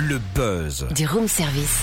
Le 0.00 0.18
buzz. 0.34 0.88
Du 0.92 1.06
room 1.06 1.28
service. 1.28 1.78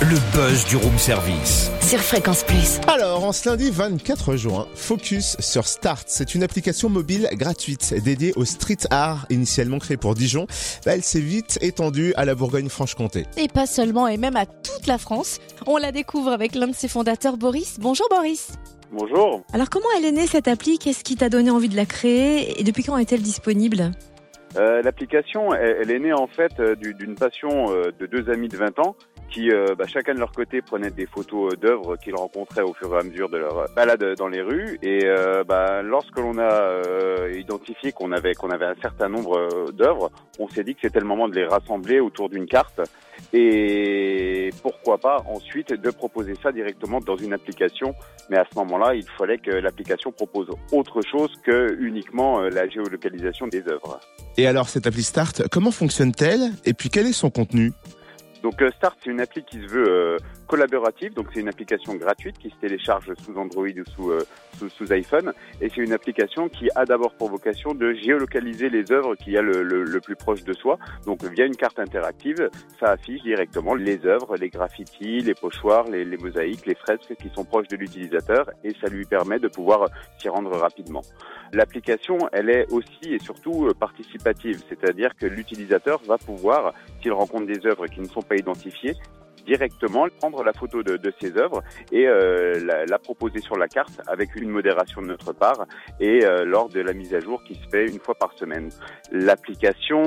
Le 0.00 0.16
buzz 0.34 0.64
du 0.64 0.74
room 0.74 0.98
service. 0.98 1.70
Sur 1.82 2.00
Fréquence 2.00 2.42
Plus. 2.42 2.80
Alors, 2.88 3.22
en 3.22 3.30
ce 3.30 3.48
lundi 3.48 3.70
24 3.70 4.34
juin, 4.34 4.66
focus 4.74 5.36
sur 5.38 5.68
Start. 5.68 6.02
C'est 6.08 6.34
une 6.34 6.42
application 6.42 6.88
mobile 6.88 7.28
gratuite 7.34 7.94
dédiée 8.02 8.32
au 8.34 8.44
street 8.44 8.78
art, 8.90 9.26
initialement 9.30 9.78
créée 9.78 9.96
pour 9.96 10.16
Dijon. 10.16 10.48
Bah, 10.84 10.96
elle 10.96 11.04
s'est 11.04 11.20
vite 11.20 11.60
étendue 11.60 12.12
à 12.16 12.24
la 12.24 12.34
Bourgogne-Franche-Comté. 12.34 13.24
Et 13.36 13.46
pas 13.46 13.66
seulement, 13.66 14.08
et 14.08 14.16
même 14.16 14.34
à 14.34 14.46
toute 14.46 14.88
la 14.88 14.98
France. 14.98 15.38
On 15.68 15.76
la 15.76 15.92
découvre 15.92 16.32
avec 16.32 16.56
l'un 16.56 16.66
de 16.66 16.74
ses 16.74 16.88
fondateurs, 16.88 17.36
Boris. 17.36 17.76
Bonjour 17.78 18.08
Boris. 18.10 18.48
Bonjour. 18.92 19.44
Alors 19.52 19.70
comment 19.70 19.86
elle 19.96 20.04
est 20.04 20.12
née 20.12 20.26
cette 20.26 20.48
appli? 20.48 20.80
Qu'est-ce 20.80 21.04
qui 21.04 21.14
t'a 21.14 21.28
donné 21.28 21.50
envie 21.50 21.68
de 21.68 21.76
la 21.76 21.86
créer? 21.86 22.60
Et 22.60 22.64
depuis 22.64 22.82
quand 22.82 22.98
est-elle 22.98 23.22
disponible? 23.22 23.92
Euh, 24.56 24.82
L'application, 24.82 25.52
elle, 25.54 25.78
elle 25.82 25.90
est 25.90 25.98
née 25.98 26.12
en 26.12 26.26
fait 26.26 26.52
euh, 26.60 26.74
du- 26.76 26.94
d'une 26.94 27.14
passion 27.16 27.72
euh, 27.72 27.90
de 27.98 28.06
deux 28.06 28.30
amis 28.30 28.48
de 28.48 28.56
20 28.56 28.78
ans 28.78 28.94
qui, 29.30 29.50
euh, 29.50 29.74
bah, 29.76 29.86
chacun 29.88 30.14
de 30.14 30.20
leur 30.20 30.30
côté, 30.30 30.62
prenaient 30.62 30.90
des 30.92 31.06
photos 31.06 31.58
d'œuvres 31.58 31.96
qu'ils 31.96 32.14
rencontraient 32.14 32.62
au 32.62 32.72
fur 32.72 32.94
et 32.94 32.98
à 32.98 33.02
mesure 33.02 33.28
de 33.28 33.38
leur 33.38 33.66
balade 33.74 34.14
dans 34.16 34.28
les 34.28 34.42
rues. 34.42 34.78
Et 34.82 35.06
euh, 35.06 35.42
bah, 35.42 35.82
lorsque 35.82 36.16
l'on 36.18 36.38
a 36.38 36.52
euh, 36.52 37.32
identifié 37.36 37.90
qu'on 37.90 38.12
avait 38.12 38.34
qu'on 38.34 38.50
avait 38.50 38.66
un 38.66 38.76
certain 38.80 39.08
nombre 39.08 39.72
d'œuvres, 39.72 40.12
on 40.38 40.46
s'est 40.48 40.62
dit 40.62 40.74
que 40.74 40.82
c'était 40.82 41.00
le 41.00 41.06
moment 41.06 41.26
de 41.28 41.34
les 41.34 41.46
rassembler 41.46 41.98
autour 41.98 42.28
d'une 42.28 42.46
carte. 42.46 42.80
Et 43.32 44.13
pourquoi 44.64 44.96
pas 44.96 45.22
ensuite 45.28 45.74
de 45.74 45.90
proposer 45.90 46.34
ça 46.42 46.50
directement 46.50 46.98
dans 47.00 47.16
une 47.16 47.34
application. 47.34 47.94
Mais 48.30 48.38
à 48.38 48.46
ce 48.50 48.58
moment-là, 48.58 48.94
il 48.94 49.06
fallait 49.18 49.36
que 49.36 49.50
l'application 49.50 50.10
propose 50.10 50.48
autre 50.72 51.02
chose 51.02 51.30
que 51.44 51.76
uniquement 51.78 52.40
euh, 52.40 52.48
la 52.48 52.66
géolocalisation 52.66 53.46
des 53.46 53.62
œuvres. 53.68 54.00
Et 54.38 54.46
alors, 54.46 54.70
cette 54.70 54.86
appli 54.86 55.02
Start, 55.02 55.48
comment 55.50 55.70
fonctionne-t-elle? 55.70 56.50
Et 56.64 56.72
puis, 56.72 56.88
quel 56.88 57.06
est 57.06 57.12
son 57.12 57.28
contenu? 57.28 57.72
Donc 58.42 58.60
euh, 58.60 58.70
Start, 58.76 58.96
c'est 59.02 59.10
une 59.10 59.20
appli 59.20 59.42
qui 59.42 59.56
se 59.56 59.66
veut 59.66 59.88
euh, 59.88 60.16
collaborative, 60.46 61.14
donc 61.14 61.28
c'est 61.32 61.40
une 61.40 61.48
application 61.48 61.94
gratuite 61.94 62.38
qui 62.38 62.50
se 62.50 62.56
télécharge 62.56 63.12
sous 63.24 63.36
Android 63.36 63.66
ou 63.66 63.90
sous, 63.94 64.10
euh, 64.10 64.20
sous, 64.58 64.68
sous 64.68 64.92
iPhone, 64.92 65.32
et 65.60 65.68
c'est 65.68 65.80
une 65.80 65.92
application 65.92 66.48
qui 66.48 66.68
a 66.74 66.84
d'abord 66.84 67.14
pour 67.14 67.30
vocation 67.30 67.74
de 67.74 67.92
géolocaliser 67.94 68.68
les 68.68 68.92
œuvres 68.92 69.14
qu'il 69.16 69.32
y 69.32 69.38
a 69.38 69.42
le, 69.42 69.62
le, 69.62 69.84
le 69.84 70.00
plus 70.00 70.16
proche 70.16 70.44
de 70.44 70.52
soi. 70.52 70.78
Donc 71.06 71.24
via 71.24 71.44
une 71.46 71.56
carte 71.56 71.78
interactive, 71.78 72.50
ça 72.78 72.90
affiche 72.90 73.22
directement 73.22 73.74
les 73.74 74.06
œuvres, 74.06 74.36
les 74.36 74.50
graffitis, 74.50 75.20
les 75.20 75.34
pochoirs, 75.34 75.88
les, 75.88 76.04
les 76.04 76.16
mosaïques, 76.16 76.66
les 76.66 76.74
fresques 76.74 77.14
qui 77.20 77.30
sont 77.34 77.44
proches 77.44 77.68
de 77.68 77.76
l'utilisateur, 77.76 78.50
et 78.62 78.72
ça 78.80 78.88
lui 78.88 79.04
permet 79.04 79.38
de 79.38 79.48
pouvoir 79.48 79.88
s'y 80.18 80.28
rendre 80.28 80.56
rapidement. 80.56 81.02
L'application, 81.52 82.18
elle 82.32 82.50
est 82.50 82.70
aussi 82.72 83.06
et 83.14 83.18
surtout 83.18 83.66
euh, 83.66 83.74
participative, 83.74 84.62
c'est-à-dire 84.68 85.14
que 85.16 85.26
l'utilisateur 85.26 86.00
va 86.06 86.18
pouvoir, 86.18 86.74
s'il 87.00 87.12
rencontre 87.12 87.46
des 87.46 87.66
œuvres 87.66 87.86
qui 87.86 88.00
ne 88.00 88.06
sont 88.06 88.22
pas 88.22 88.36
identifiées, 88.36 88.94
directement 89.44 90.06
prendre 90.20 90.42
la 90.42 90.52
photo 90.52 90.82
de, 90.82 90.96
de 90.96 91.12
ces 91.20 91.36
œuvres 91.36 91.62
et 91.92 92.06
euh, 92.06 92.84
la, 92.88 92.98
proposer 92.98 93.40
sur 93.40 93.56
la 93.56 93.68
carte 93.68 94.00
avec 94.06 94.34
une 94.36 94.48
modération 94.48 95.02
de 95.02 95.08
notre 95.08 95.32
part 95.32 95.66
et 96.00 96.24
euh, 96.24 96.44
lors 96.44 96.68
de 96.68 96.80
la 96.80 96.92
mise 96.92 97.14
à 97.14 97.20
jour 97.20 97.42
qui 97.44 97.54
se 97.54 97.68
fait 97.68 97.86
une 97.86 97.98
fois 97.98 98.14
par 98.14 98.32
semaine. 98.34 98.70
L'application, 99.12 100.02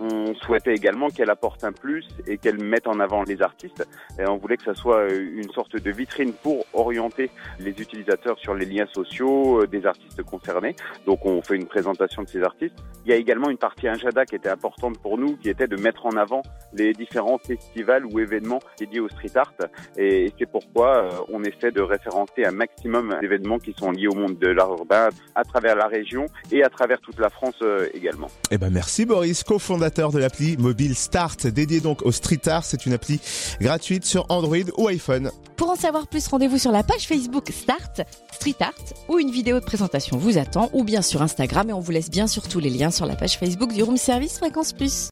on 0.00 0.25
souhaitait 0.34 0.74
également 0.74 1.08
qu'elle 1.08 1.30
apporte 1.30 1.64
un 1.64 1.72
plus 1.72 2.06
et 2.26 2.38
qu'elle 2.38 2.62
mette 2.62 2.86
en 2.86 3.00
avant 3.00 3.22
les 3.22 3.42
artistes. 3.42 3.86
Et 4.18 4.26
on 4.26 4.36
voulait 4.36 4.56
que 4.56 4.64
ça 4.64 4.74
soit 4.74 5.00
euh, 5.00 5.28
une 5.34 5.50
sorte 5.52 5.76
de 5.76 5.90
vitrine 5.90 6.32
pour 6.32 6.64
orienter 6.72 7.30
les 7.58 7.70
utilisateurs 7.70 8.38
sur 8.38 8.54
les 8.54 8.66
liens 8.66 8.86
sociaux 8.92 9.62
euh, 9.62 9.66
des 9.66 9.86
artistes 9.86 10.22
concernés. 10.22 10.74
Donc 11.06 11.24
on 11.24 11.42
fait 11.42 11.56
une 11.56 11.66
présentation 11.66 12.22
de 12.22 12.28
ces 12.28 12.42
artistes. 12.42 12.76
Il 13.04 13.10
y 13.10 13.12
a 13.12 13.16
également 13.16 13.50
une 13.50 13.58
partie 13.58 13.88
agenda 13.88 14.24
qui 14.24 14.34
était 14.34 14.48
importante 14.48 14.98
pour 14.98 15.18
nous, 15.18 15.36
qui 15.36 15.48
était 15.48 15.68
de 15.68 15.76
mettre 15.76 16.06
en 16.06 16.16
avant 16.16 16.42
les 16.72 16.92
différents 16.92 17.38
festivals 17.38 18.04
ou 18.06 18.18
événements 18.18 18.60
dédiés 18.78 19.00
au 19.00 19.08
street 19.08 19.36
art. 19.36 19.54
Et 19.96 20.32
c'est 20.38 20.46
pourquoi 20.46 20.96
euh, 20.96 21.10
on 21.28 21.42
essaie 21.44 21.70
de 21.70 21.82
référencer 21.82 22.44
un 22.44 22.52
maximum 22.52 23.16
d'événements 23.20 23.58
qui 23.58 23.74
sont 23.78 23.90
liés 23.90 24.08
au 24.08 24.14
monde 24.14 24.38
de 24.38 24.48
l'art 24.48 24.70
urbain 24.70 25.08
à 25.34 25.44
travers 25.44 25.76
la 25.76 25.86
région 25.86 26.26
et 26.50 26.62
à 26.62 26.68
travers 26.68 27.00
toute 27.00 27.18
la 27.18 27.30
France 27.30 27.56
également. 27.94 28.28
Eh 28.50 28.58
ben, 28.58 28.70
merci 28.70 29.06
Boris, 29.06 29.44
cofondateur 29.44 30.10
l'appli 30.18 30.56
mobile 30.56 30.94
Start, 30.94 31.46
dédiée 31.46 31.80
donc 31.80 32.02
au 32.04 32.12
street 32.12 32.46
art. 32.46 32.64
C'est 32.64 32.86
une 32.86 32.92
appli 32.92 33.20
gratuite 33.60 34.04
sur 34.04 34.26
Android 34.28 34.56
ou 34.76 34.88
iPhone. 34.88 35.30
Pour 35.56 35.70
en 35.70 35.76
savoir 35.76 36.06
plus, 36.06 36.26
rendez-vous 36.28 36.58
sur 36.58 36.72
la 36.72 36.82
page 36.82 37.06
Facebook 37.06 37.50
Start, 37.50 38.02
Street 38.32 38.56
Art, 38.60 38.74
où 39.08 39.18
une 39.18 39.30
vidéo 39.30 39.58
de 39.58 39.64
présentation 39.64 40.18
vous 40.18 40.36
attend, 40.36 40.68
ou 40.74 40.84
bien 40.84 41.00
sur 41.00 41.22
Instagram, 41.22 41.70
et 41.70 41.72
on 41.72 41.80
vous 41.80 41.92
laisse 41.92 42.10
bien 42.10 42.26
sûr 42.26 42.46
tous 42.46 42.60
les 42.60 42.70
liens 42.70 42.90
sur 42.90 43.06
la 43.06 43.16
page 43.16 43.38
Facebook 43.38 43.72
du 43.72 43.82
room 43.82 43.96
service 43.96 44.38
Fréquence 44.38 44.74
Plus. 44.74 45.04